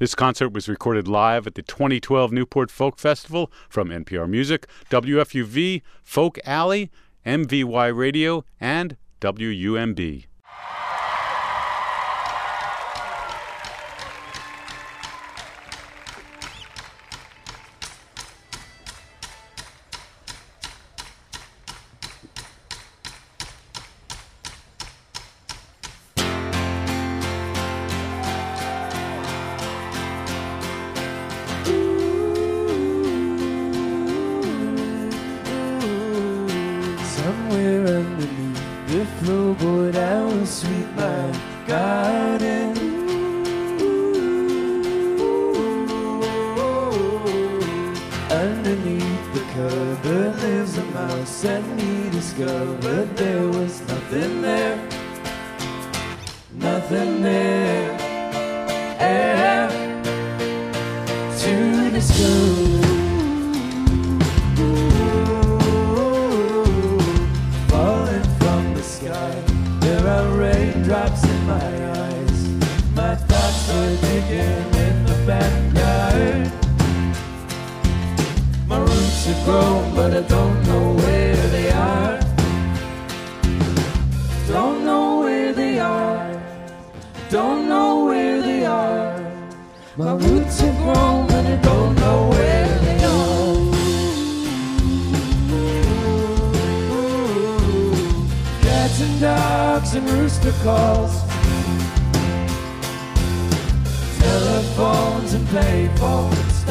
[0.00, 5.82] This concert was recorded live at the 2012 Newport Folk Festival from NPR Music, WFUV,
[6.02, 6.90] Folk Alley,
[7.26, 10.24] MVY Radio, and WUMB.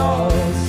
[0.09, 0.68] Cause.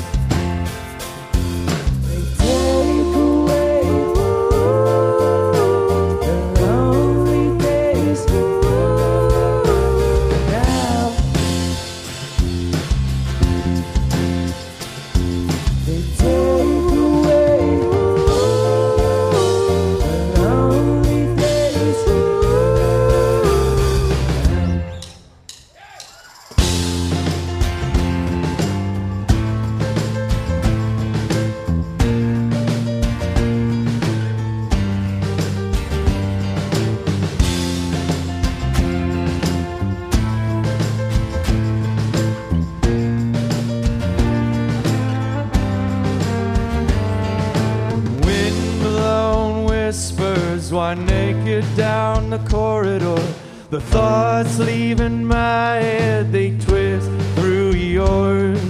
[51.76, 53.22] down the corridor.
[53.70, 58.60] The thoughts leaving my head, they twist through yours.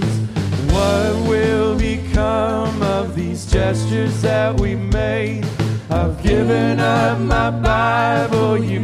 [0.71, 5.45] What will become of these gestures that we made?
[5.89, 8.79] I've given up my Bible, you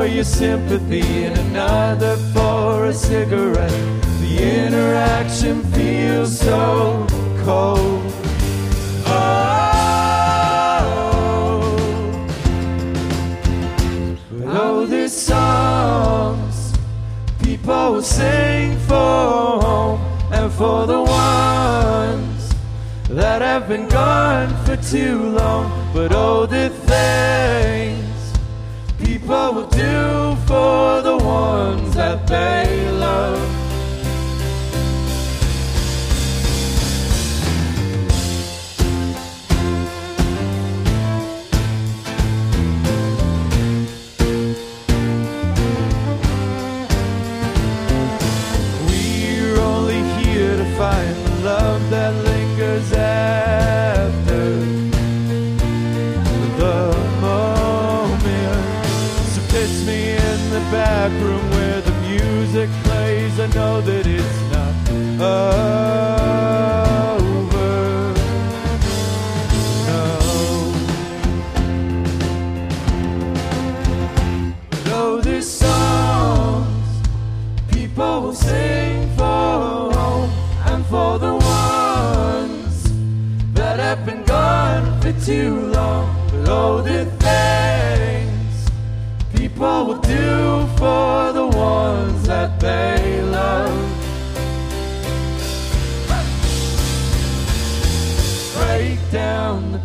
[0.00, 3.70] for your sympathy and another for a cigarette.
[4.22, 7.06] The interaction feels so
[7.44, 8.00] cold.
[9.04, 9.20] Oh,
[14.30, 16.72] but oh, there's songs
[17.42, 20.00] people sing for home
[20.32, 22.54] and for the ones
[23.10, 25.92] that have been gone for too long.
[25.92, 27.39] But oh, the things
[30.50, 32.69] for the ones that they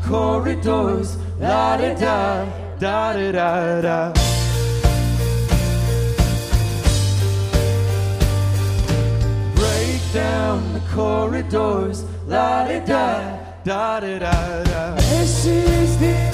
[0.08, 2.46] corridors, la da da,
[2.80, 4.14] da da da da.
[9.56, 14.96] Break down the corridors, la da da, da da da da.
[14.96, 16.25] This is the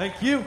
[0.00, 0.42] Thank you.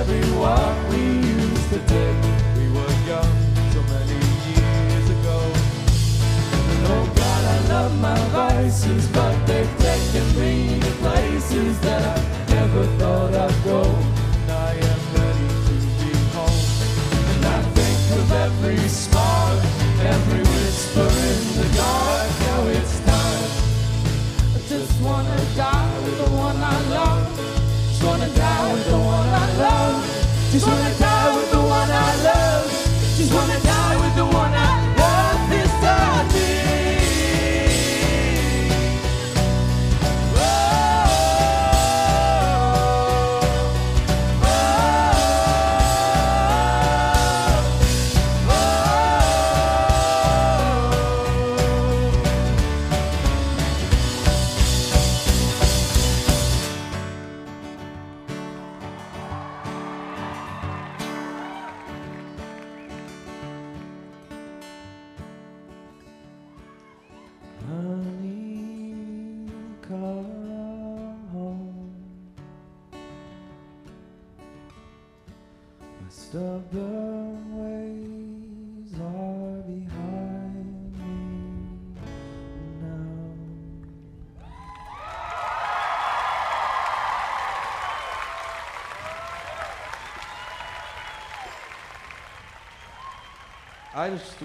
[0.00, 2.22] Every walk we used to take.
[2.56, 3.34] we were young
[3.74, 5.38] so many years ago.
[6.92, 12.86] Oh God, I love my vices, but they've taken me to places that I never
[12.98, 14.09] thought I'd go.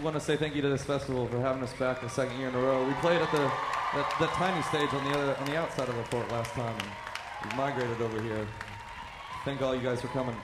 [0.04, 2.50] Want to say thank you to this festival for having us back the second year
[2.50, 2.86] in a row.
[2.86, 3.50] We played at the
[4.20, 7.52] that, tiny stage on the other on the outside of the fort last time, and
[7.52, 8.46] we migrated over here.
[9.46, 10.36] Thank all you guys for coming.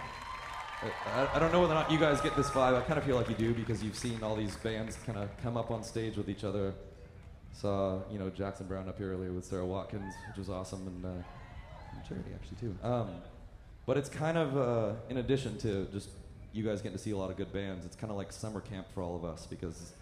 [0.82, 2.78] I, I, I don't know whether or not you guys get this vibe.
[2.78, 5.30] I kind of feel like you do because you've seen all these bands kind of
[5.44, 6.74] come up on stage with each other.
[7.52, 11.06] Saw you know Jackson Browne up here earlier with Sara Watkins, which was awesome, and,
[11.06, 12.76] uh, and Charity actually too.
[12.88, 13.10] Um,
[13.86, 16.10] but it's kind of uh, in addition to just
[16.54, 17.86] you guys getting to see a lot of good bands.
[17.86, 19.94] It's kind of like summer camp for all of us because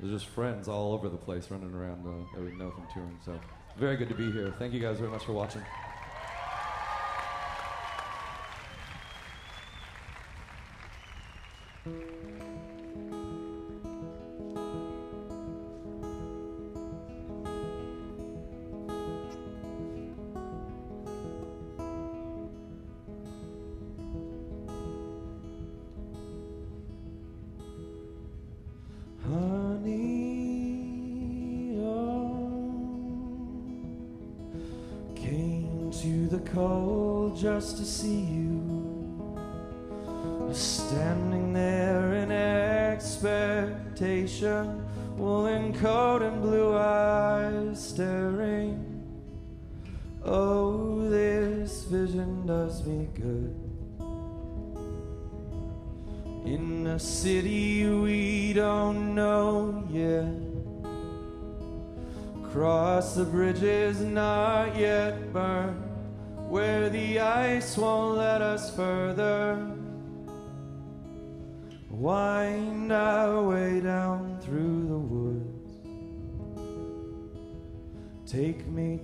[0.00, 3.18] there's just friends all over the place running around uh, that we know from touring.
[3.24, 3.38] So
[3.76, 4.54] very good to be here.
[4.58, 5.62] Thank you guys very much for watching.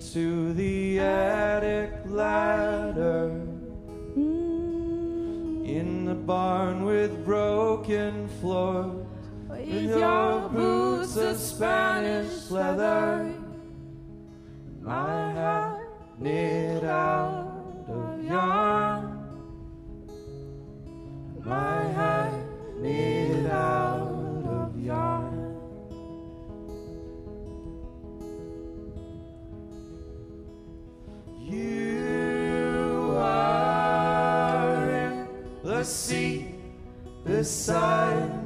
[0.09, 3.29] To the attic ladder.
[4.15, 9.05] In the barn with broken floors,
[9.47, 13.31] with your boots of Spanish leather,
[14.81, 15.79] my hat
[16.19, 19.19] knit out of yarn,
[21.45, 21.90] my
[37.41, 38.40] beside me.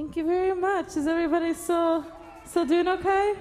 [0.00, 0.96] Thank you very much.
[0.96, 2.06] Is everybody still
[2.46, 3.34] still doing okay?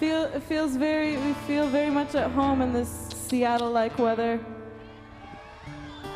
[0.00, 2.88] Feel it feels very we feel very much at home in this
[3.28, 4.40] Seattle-like weather.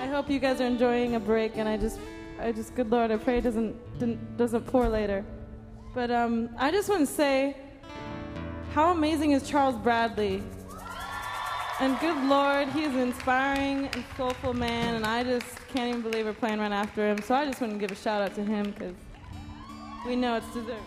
[0.01, 2.01] I hope you guys are enjoying a break, and I just
[2.41, 3.77] I just good Lord, I pray it doesn't
[4.39, 5.27] doesn't pour later.
[5.95, 7.59] But um, I just want to say,
[8.73, 10.43] how amazing is Charles Bradley?
[11.81, 16.03] And good Lord, he is an inspiring and soulful man, and I just can't even
[16.03, 17.23] believe we're playing right after him.
[17.23, 18.97] So I just want to give a shout out to him because
[20.05, 20.83] we know it's deserved.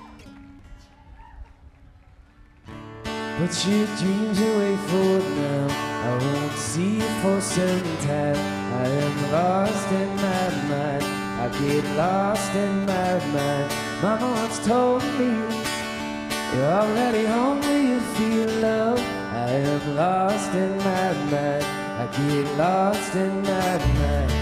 [3.06, 5.68] But your dreams are forward now.
[6.04, 8.36] I won't see you for some time.
[8.36, 11.04] I am lost in my mind.
[11.40, 13.74] I get lost in my mind.
[14.02, 15.32] Mama once told me
[16.54, 19.21] you're already home where you feel love.
[19.42, 21.64] I am lost in my mind.
[22.00, 24.41] I get lost in my mind.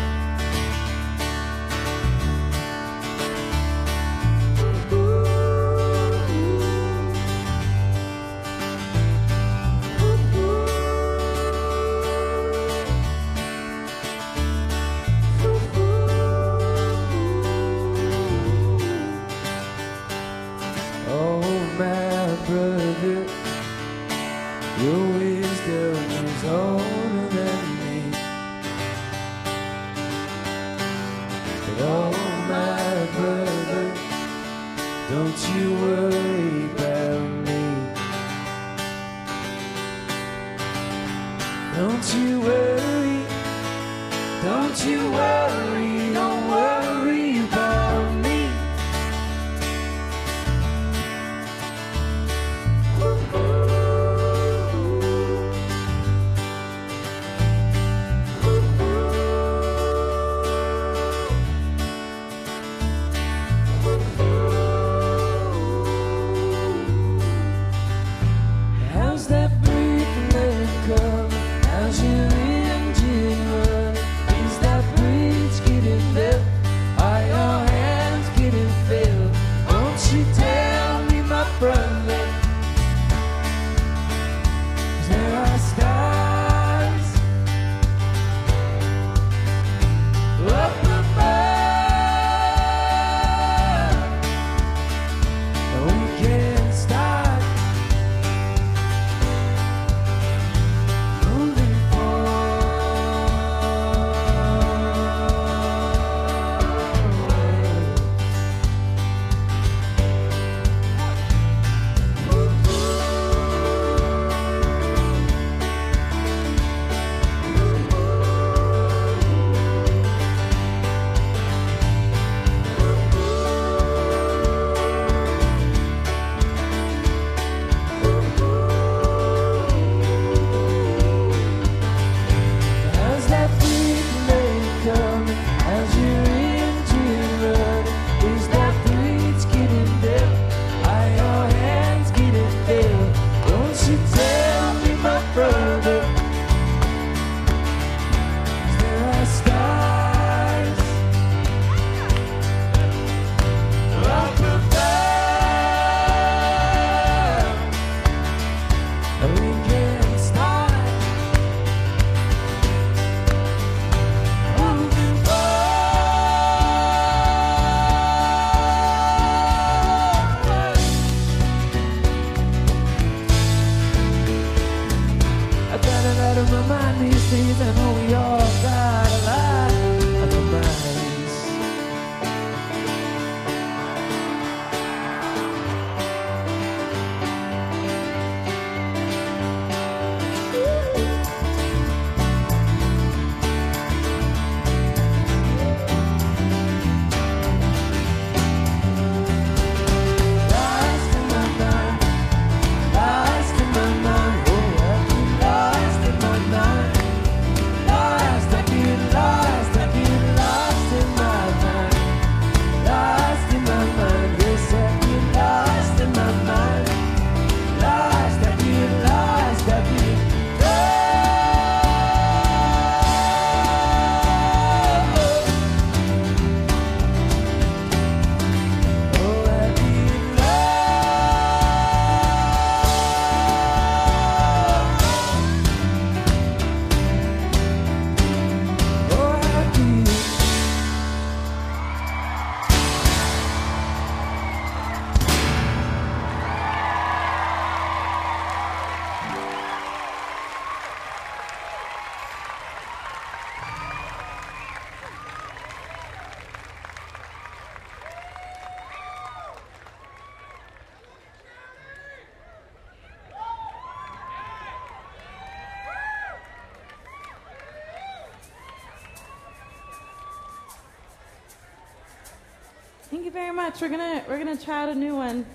[273.69, 273.81] much.
[273.81, 275.45] We're gonna we're gonna try out a new one,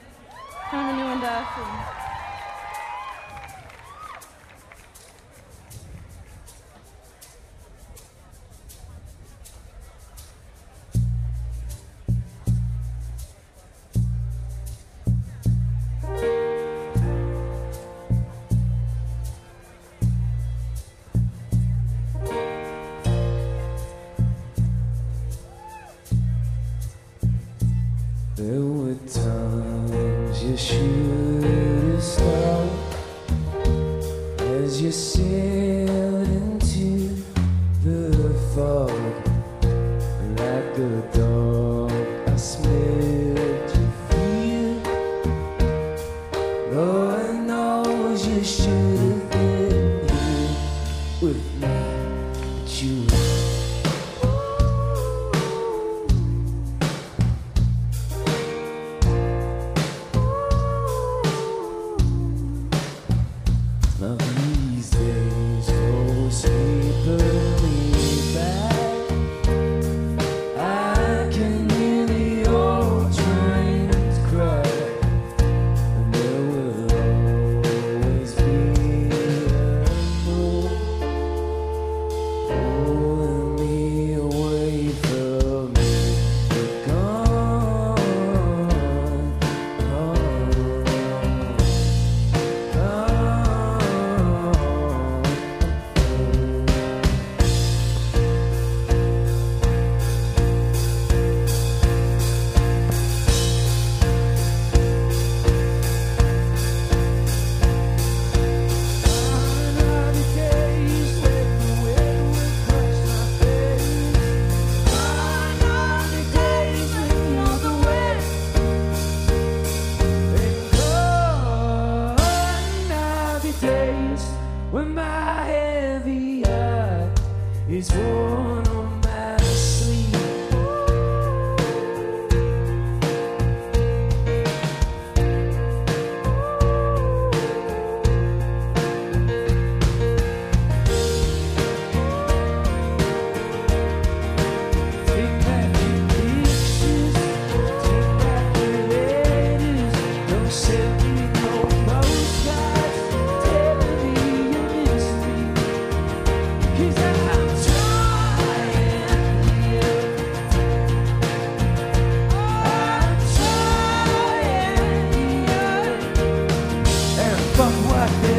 [0.71, 2.04] kind of a new one to us.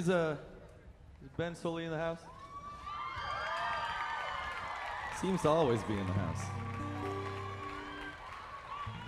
[0.00, 0.34] is, uh,
[1.22, 2.20] is Ben Sollee in the house?
[5.20, 6.42] Seems to always be in the house.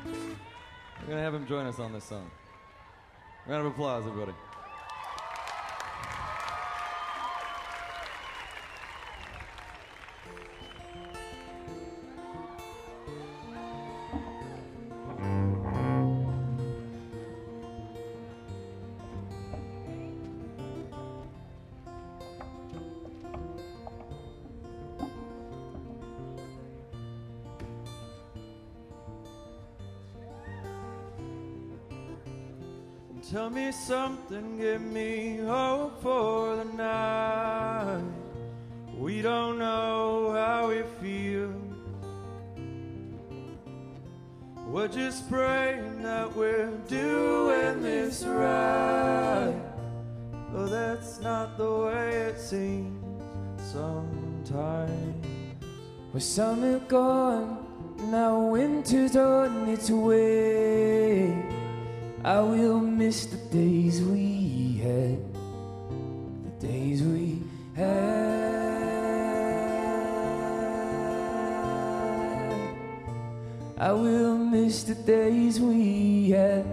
[0.05, 2.31] We're gonna have him join us on this song.
[3.47, 4.35] Round of applause, everybody.
[33.33, 38.05] Tell me something, give me hope for the night.
[38.99, 41.51] We don't know how we feel.
[44.69, 49.59] We're just praying that we're doing this right.
[50.53, 53.03] But that's not the way it seems
[53.73, 55.25] sometimes.
[56.13, 57.65] With summer gone,
[58.11, 61.63] now winter's on its way.
[62.25, 65.19] I will miss the days we had,
[66.45, 67.43] the days we
[67.75, 68.39] had.
[73.77, 76.65] I will miss the days we had,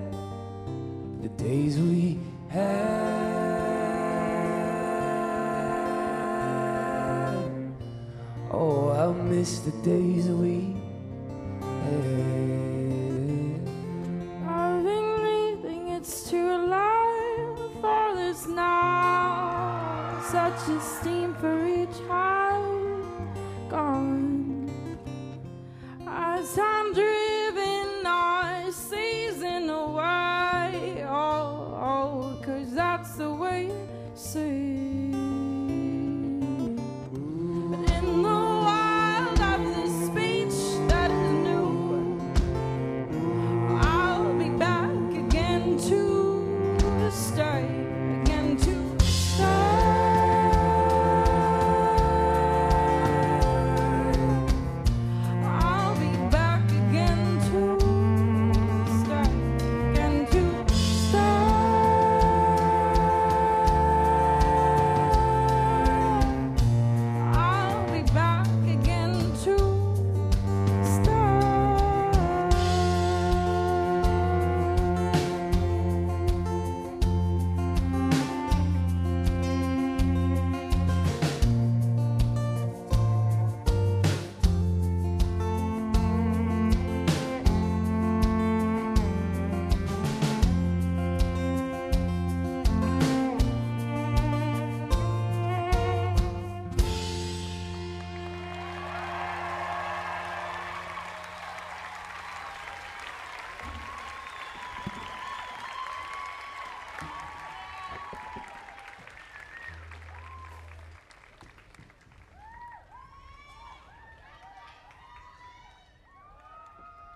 [1.24, 2.20] the days we
[2.50, 3.30] had.
[8.52, 10.09] Oh, I'll miss the days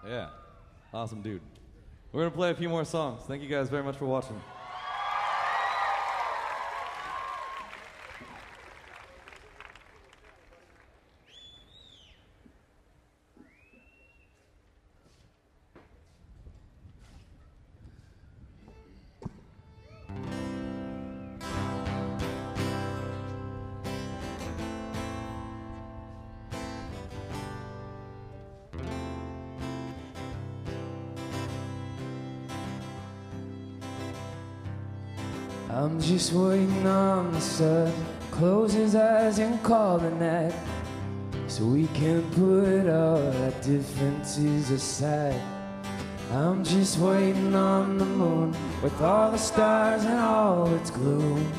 [0.06, 0.30] Yeah.
[0.93, 1.41] Awesome, dude.
[2.12, 3.22] We're going to play a few more songs.
[3.28, 4.39] Thank you guys very much for watching.
[35.76, 37.91] I'm just waiting on the sun.
[38.30, 40.53] Close his eyes and call the night.
[41.47, 45.41] So we can put all our differences aside.
[46.32, 51.51] I'm just waiting on the moon with all the stars and all its gloom.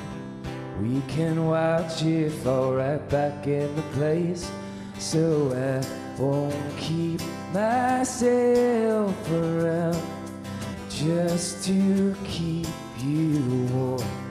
[0.80, 4.48] We can watch it fall right back into place.
[5.00, 7.20] So I won't keep
[7.52, 10.00] myself around
[10.88, 12.68] just to keep
[13.04, 14.23] you warm.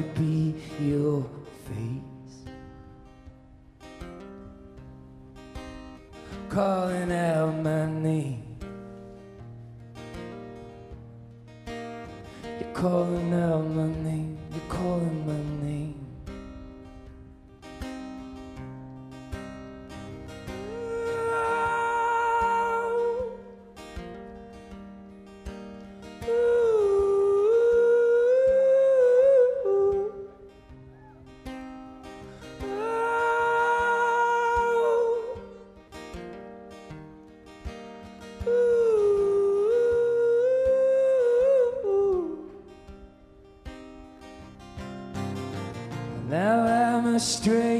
[0.00, 0.31] be.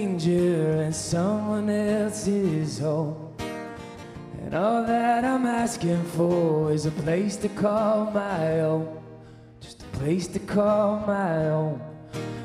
[0.02, 3.36] stranger in someone else's home.
[4.42, 9.00] And all that I'm asking for is a place to call my own.
[9.60, 11.80] Just a place to call my own.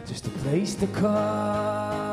[0.06, 2.07] Just a place to call.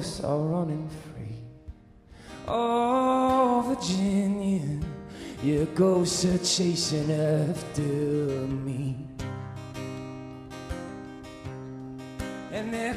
[0.00, 1.36] ghosts are running free.
[2.48, 4.80] Oh, Virginia,
[5.42, 8.96] your ghosts are chasing after me.
[12.50, 12.94] And they're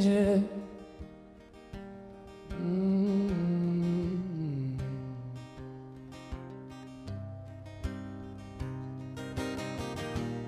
[0.00, 0.42] stranger.
[2.52, 3.18] Mm.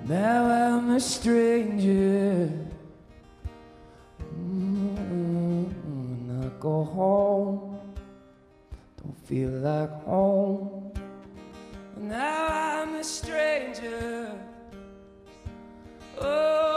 [0.07, 2.51] Now I'm a stranger.
[4.35, 5.65] Mm.
[5.83, 7.79] When I go home,
[9.01, 10.91] don't feel like home.
[11.97, 14.31] Now I'm a stranger.
[16.21, 16.68] Oh.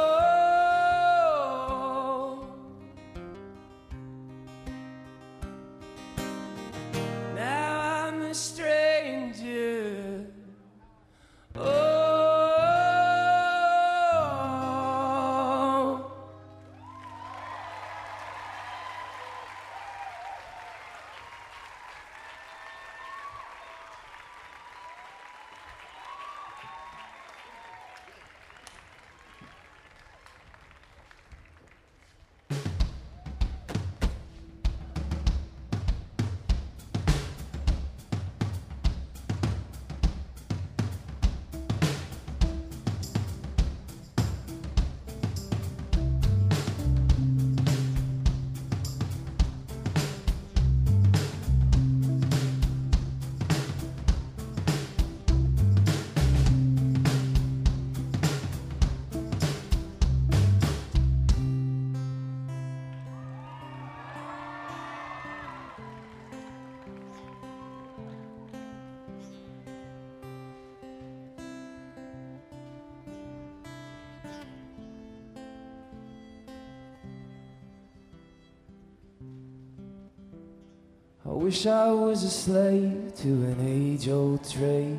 [81.24, 84.98] I wish I was a slave to an age old trade.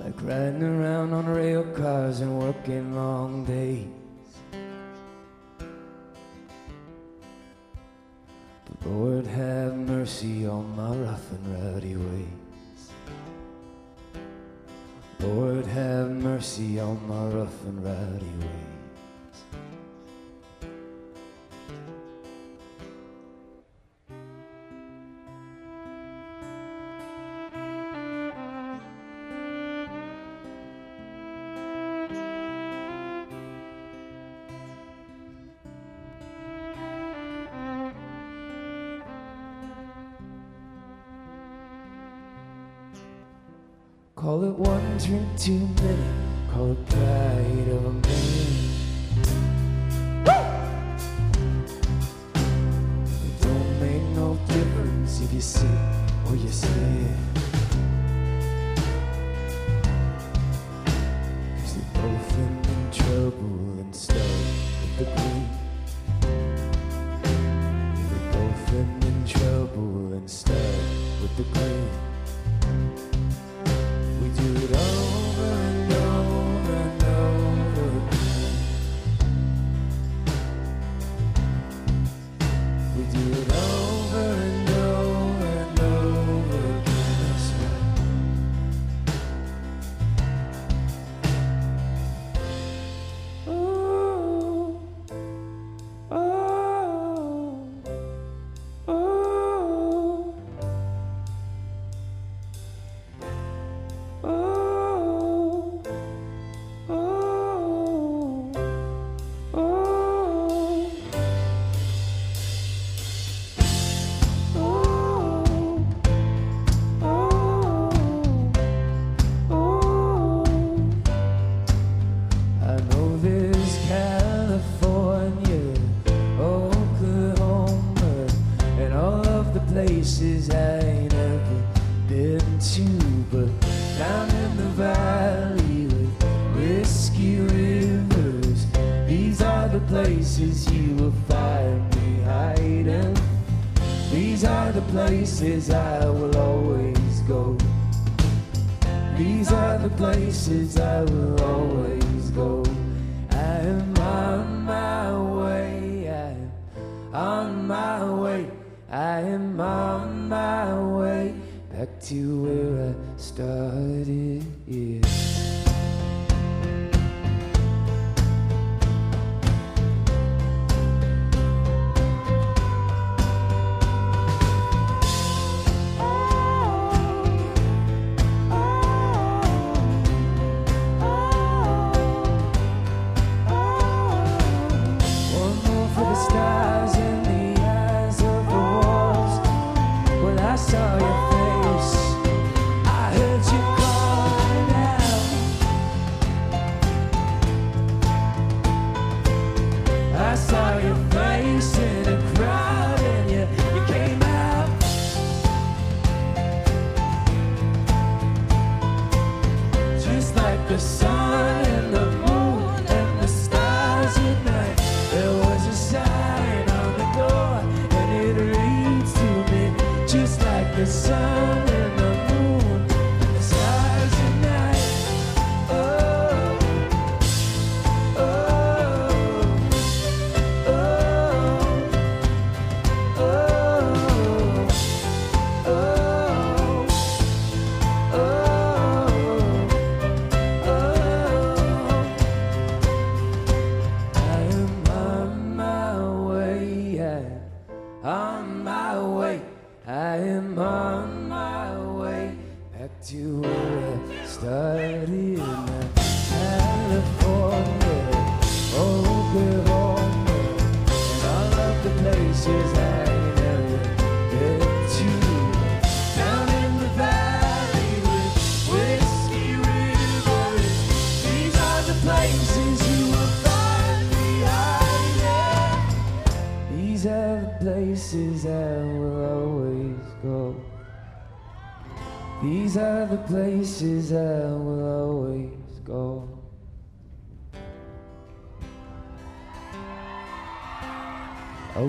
[0.00, 3.86] Like riding around on rail cars and working long days.
[8.64, 12.90] But Lord, have mercy on my rough and rowdy ways.
[15.20, 18.67] Lord, have mercy on my rough and rowdy ways.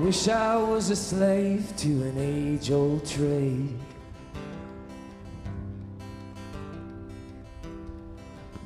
[0.10, 3.78] wish I was a slave to an age old trade.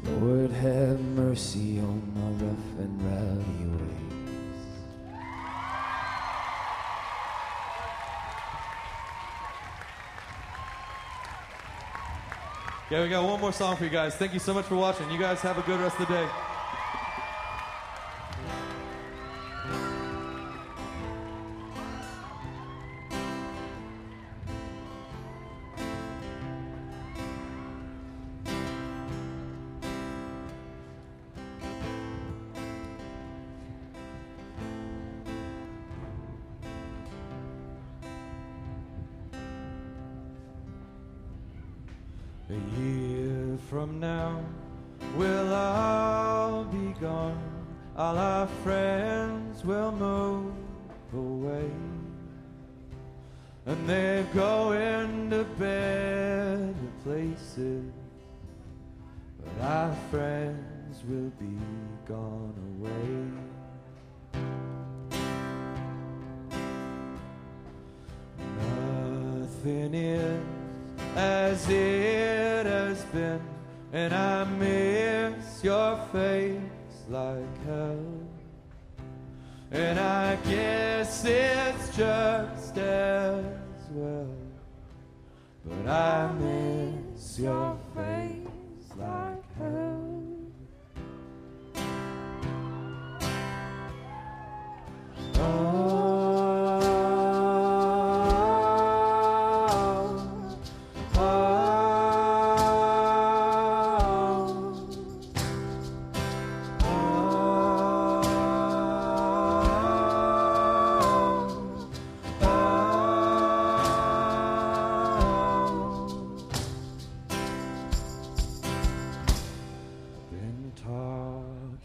[0.06, 4.64] Lord, have mercy on my rough and rowdy ways.
[12.90, 14.16] Yeah, we got one more song for you guys.
[14.16, 15.12] Thank you so much for watching.
[15.12, 16.53] You guys have a good rest of the day.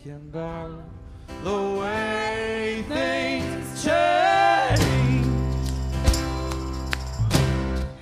[0.08, 0.70] thinking about
[1.44, 5.26] the way things change.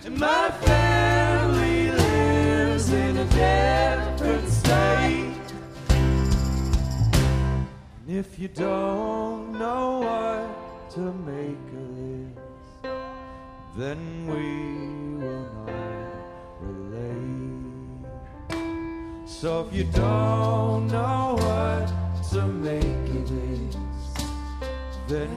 [0.05, 5.53] And my family lives in a different state.
[7.99, 12.37] And if you don't know what to make of this,
[13.77, 14.47] then we
[15.21, 15.75] will not
[16.61, 17.27] relate.
[19.27, 21.26] So if you don't know
[25.09, 25.31] then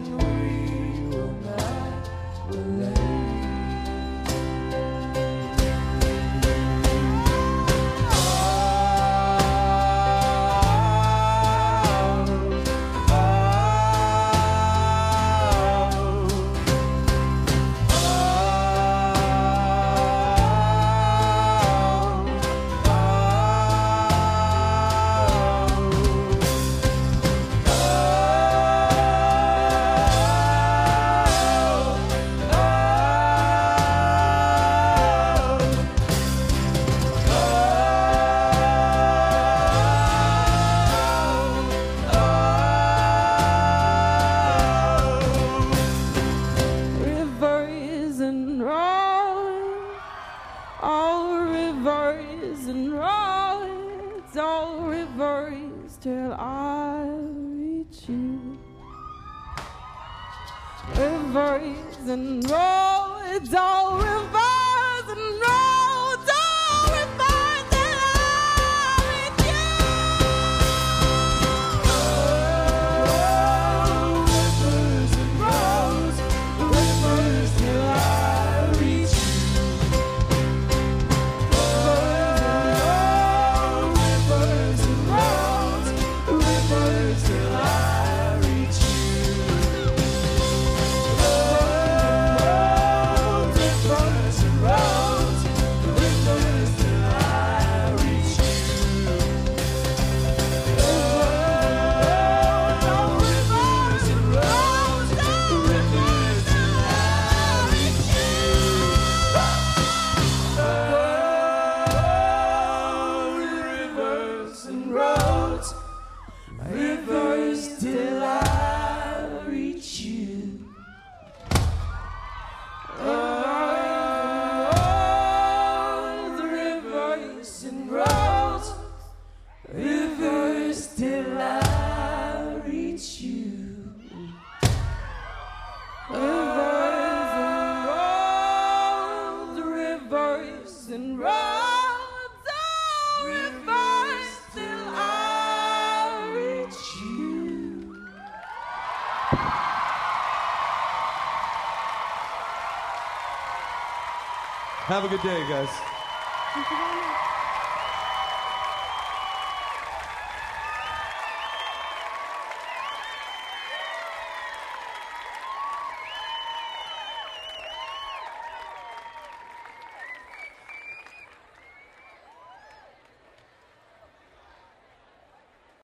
[154.90, 155.79] Have a good day, guys.